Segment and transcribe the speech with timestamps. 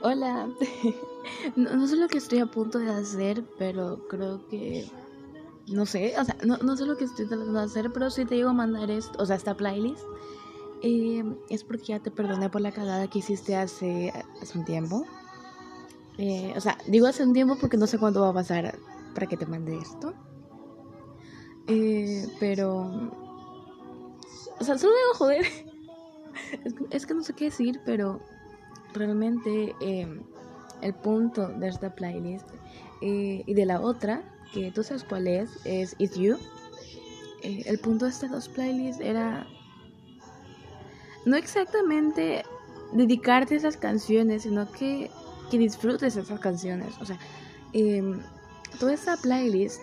[0.00, 0.48] Hola,
[1.56, 4.90] no, sé lo que estoy a punto de hacer, pero creo que...
[5.66, 8.36] No sé, o sea, no, sé lo que estoy tratando de hacer, pero si te
[8.36, 10.02] digo mandar esto, o sea, esta playlist,
[10.82, 15.04] eh, es porque ya te perdoné por la cagada que hiciste hace, hace un tiempo.
[16.16, 18.78] Eh, o sea, digo hace un tiempo porque no sé cuándo va a pasar
[19.14, 20.14] para que te mande esto.
[21.66, 23.10] Eh, pero...
[24.60, 25.46] O sea, solo debo joder.
[26.90, 28.20] es que no sé qué decir, pero
[28.98, 30.20] realmente em,
[30.82, 32.46] el punto de esta playlist
[33.00, 36.36] eh, y de la otra, que tú sabes cuál es, es It's You.
[37.42, 39.46] Eh, el punto de estas dos playlists era
[41.24, 42.44] no exactamente
[42.92, 45.10] dedicarte a esas canciones, sino que,
[45.50, 46.94] que disfrutes esas canciones.
[47.00, 47.18] O sea,
[47.72, 48.20] em,
[48.80, 49.80] toda esta playlist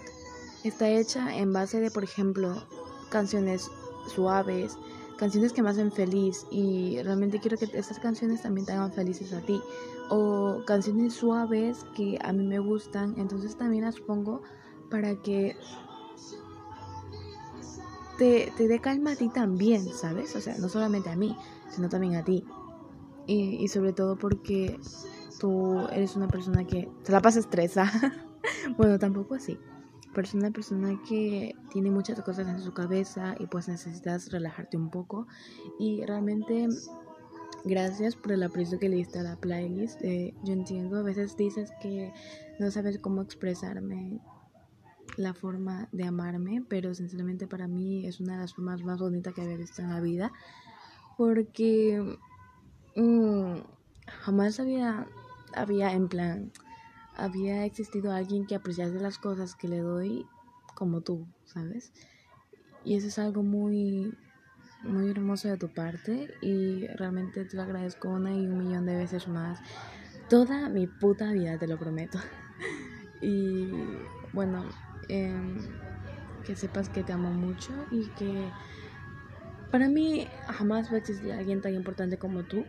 [0.63, 2.63] está hecha en base de, por ejemplo,
[3.09, 3.69] canciones
[4.13, 4.77] suaves,
[5.17, 9.33] canciones que me hacen feliz y realmente quiero que estas canciones también te hagan felices
[9.33, 9.61] a ti.
[10.09, 14.41] O canciones suaves que a mí me gustan entonces también las pongo
[14.89, 15.55] para que
[18.17, 21.35] te, te dé calma a ti también sabes o sea no solamente a mí
[21.69, 22.45] sino también a ti.
[23.27, 24.79] Y, y sobre todo porque
[25.39, 27.91] tú eres una persona que se la pasa estresada
[28.77, 29.57] bueno tampoco así
[30.15, 34.77] pero es una persona que tiene muchas cosas en su cabeza y pues necesitas relajarte
[34.77, 35.27] un poco.
[35.77, 36.69] Y realmente
[37.65, 40.01] gracias por el aprecio que le diste a la playlist.
[40.03, 42.13] Eh, yo entiendo, a veces dices que
[42.59, 44.21] no sabes cómo expresarme
[45.17, 49.33] la forma de amarme, pero sinceramente para mí es una de las formas más bonitas
[49.33, 50.31] que había visto en la vida.
[51.17, 52.17] Porque
[52.95, 53.55] mm,
[54.07, 55.07] jamás había,
[55.53, 56.51] había en plan
[57.15, 60.27] había existido alguien que apreciase las cosas que le doy
[60.73, 61.91] como tú, ¿sabes?
[62.83, 64.17] Y eso es algo muy,
[64.83, 68.95] muy hermoso de tu parte y realmente te lo agradezco una y un millón de
[68.95, 69.59] veces más.
[70.29, 72.19] Toda mi puta vida, te lo prometo.
[73.21, 73.71] y
[74.33, 74.65] bueno,
[75.07, 75.57] em,
[76.45, 78.51] que sepas que te amo mucho y que
[79.71, 82.65] para mí jamás va a existir alguien tan importante como tú.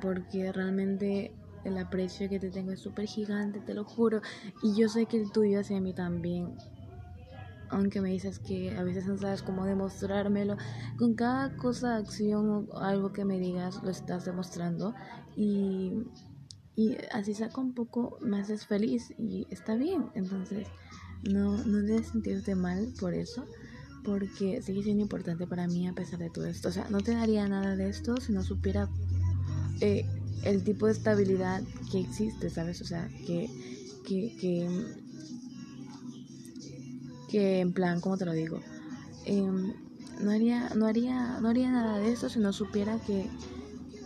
[0.00, 1.32] Porque realmente
[1.64, 4.20] el aprecio que te tengo es súper gigante, te lo juro.
[4.62, 6.56] Y yo sé que el tuyo hacia mí también.
[7.70, 10.56] Aunque me dices que a veces no sabes cómo demostrármelo.
[10.98, 14.94] Con cada cosa, acción o algo que me digas, lo estás demostrando.
[15.36, 15.92] Y,
[16.76, 19.14] y así saca un poco, me haces feliz.
[19.18, 20.10] Y está bien.
[20.14, 20.68] Entonces,
[21.30, 23.46] no, no debes sentirte mal por eso.
[24.04, 26.68] Porque sigue siendo importante para mí a pesar de todo esto.
[26.68, 28.88] O sea, no te daría nada de esto si no supiera...
[29.80, 30.04] Eh,
[30.44, 32.80] el tipo de estabilidad que existe, ¿sabes?
[32.80, 33.48] O sea, que,
[34.06, 34.68] que, que,
[37.28, 38.60] que en plan, ¿cómo te lo digo?
[39.24, 39.72] Em,
[40.20, 43.28] no, haría, no, haría, no haría nada de eso si no supiera que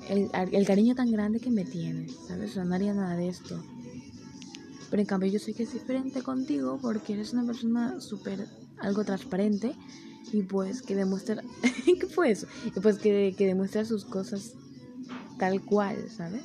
[0.08, 2.50] el, el cariño tan grande que me tienes, ¿sabes?
[2.50, 3.62] O sea, no haría nada de esto.
[4.90, 8.46] Pero en cambio yo sé que es diferente contigo porque eres una persona súper,
[8.78, 9.74] algo transparente
[10.32, 11.42] y pues que demuestra,
[11.84, 12.46] ¿qué fue eso?
[12.64, 14.54] Y pues que, que demuestra sus cosas
[15.38, 16.42] tal cual, ¿sabes?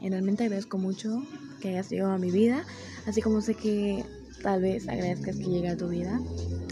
[0.00, 1.22] Y realmente agradezco mucho
[1.60, 2.64] que hayas llegado a mi vida,
[3.06, 4.04] así como sé que
[4.42, 6.20] tal vez agradezcas que llegue a tu vida.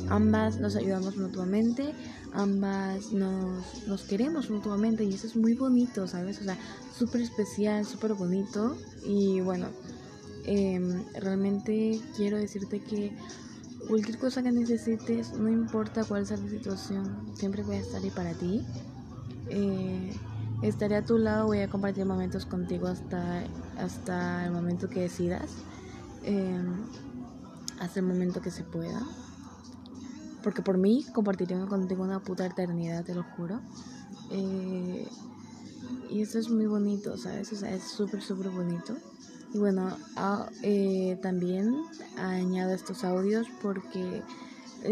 [0.08, 1.94] Ambas nos ayudamos mutuamente,
[2.34, 6.40] ambas nos, nos queremos mutuamente y eso es muy bonito, ¿sabes?
[6.40, 6.58] O sea,
[6.94, 8.76] súper especial, súper bonito.
[9.06, 9.68] Y bueno,
[10.44, 13.12] em, realmente quiero decirte que
[13.88, 18.10] cualquier cosa que necesites, no importa cuál sea la situación, siempre voy a estar ahí
[18.10, 18.60] para ti.
[19.48, 20.12] Eh,
[20.62, 23.42] Estaré a tu lado, voy a compartir momentos contigo hasta,
[23.78, 25.50] hasta el momento que decidas,
[26.22, 26.86] em,
[27.80, 29.02] hasta el momento que se pueda.
[30.44, 33.60] Porque por mí compartiré contigo una puta eternidad, te lo juro.
[34.30, 35.08] Eh,
[36.08, 37.52] y eso es muy bonito, ¿sabes?
[37.52, 38.96] O sea, es súper, súper bonito.
[39.52, 41.74] Y bueno, ah, eh, también
[42.16, 44.22] añado estos audios porque, eh,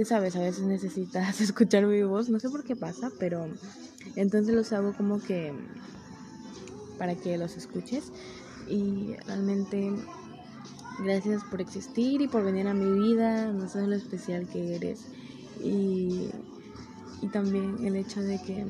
[0.05, 3.47] sabes, a veces necesitas escuchar mi voz, no sé por qué pasa, pero
[4.17, 5.53] entonces los hago como que
[6.99, 8.13] para que los escuches.
[8.69, 9.93] Y realmente
[11.03, 15.07] gracias por existir y por venir a mi vida, no sabes lo especial que eres.
[15.63, 16.31] Y,
[17.21, 18.65] y también el hecho de que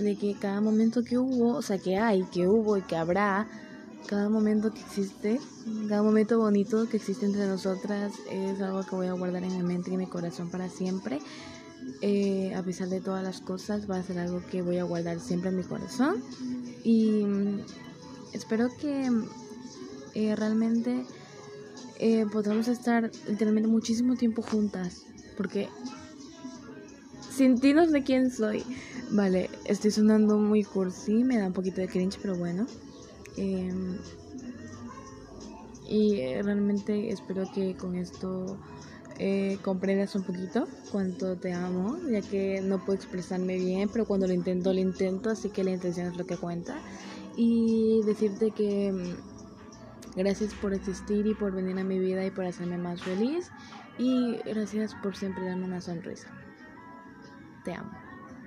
[0.00, 3.48] de que cada momento que hubo, o sea que hay, que hubo y que habrá,
[4.06, 5.40] cada momento que existe,
[5.88, 9.62] cada momento bonito que existe entre nosotras es algo que voy a guardar en mi
[9.62, 11.18] mente y en mi corazón para siempre.
[12.00, 15.20] Eh, a pesar de todas las cosas, va a ser algo que voy a guardar
[15.20, 16.22] siempre en mi corazón.
[16.84, 17.60] Y mm,
[18.32, 19.10] espero que
[20.14, 21.04] eh, realmente
[21.98, 25.02] eh, podamos estar literalmente muchísimo tiempo juntas.
[25.36, 25.68] Porque
[27.30, 28.62] Sin ti no sé quién soy.
[29.10, 32.66] Vale, estoy sonando muy cursi, me da un poquito de cringe, pero bueno.
[33.36, 33.98] Em,
[35.88, 38.58] y eh, realmente espero que con esto
[39.18, 44.26] eh, comprendas un poquito cuánto te amo, ya que no puedo expresarme bien, pero cuando
[44.26, 46.76] lo intento, lo intento, así que la intención es lo que cuenta.
[47.36, 52.44] Y decirte que mm, gracias por existir y por venir a mi vida y por
[52.44, 53.50] hacerme más feliz.
[53.98, 56.28] Y gracias por siempre darme una sonrisa.
[57.64, 58.05] Te amo.